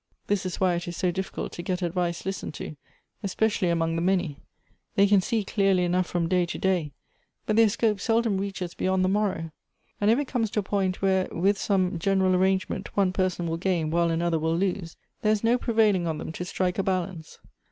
This 0.25 0.47
is 0.47 0.59
why 0.59 0.73
it 0.73 0.87
is 0.87 0.97
so 0.97 1.11
difficult 1.11 1.51
to 1.51 1.61
get 1.61 1.83
advice 1.83 2.25
listened 2.25 2.55
to, 2.55 2.75
especially 3.21 3.69
among 3.69 3.95
the 3.95 4.01
many: 4.01 4.39
they 4.95 5.05
can 5.05 5.21
see 5.21 5.43
clearly 5.43 5.83
enough 5.83 6.07
from 6.07 6.27
day 6.27 6.47
to 6.47 6.57
day, 6.57 6.91
but 7.45 7.55
their 7.55 7.69
scope 7.69 7.99
seldom 8.01 8.39
reaches 8.39 8.73
be 8.73 8.85
yond 8.85 9.05
the 9.05 9.09
morrow; 9.09 9.51
and 10.01 10.09
if 10.09 10.17
it 10.17 10.25
comes 10.27 10.49
to 10.49 10.61
a 10.61 10.63
point 10.63 11.03
where 11.03 11.27
with 11.31 11.59
some 11.59 11.99
general 11.99 12.31
aiTangement 12.33 12.87
one 12.95 13.13
person 13.13 13.45
will 13.47 13.57
gain 13.57 13.91
while 13.91 14.09
another 14.09 14.39
will 14.39 14.57
lose, 14.57 14.97
there 15.21 15.33
is 15.33 15.43
no 15.43 15.55
prevailing 15.55 16.07
on 16.07 16.17
them 16.17 16.31
to 16.31 16.45
strike 16.45 16.79
a 16.79 16.83
balance. 16.83 17.37